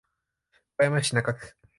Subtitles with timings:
[0.79, 1.53] 岡山市中区